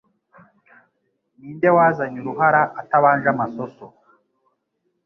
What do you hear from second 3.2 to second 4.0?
amasoso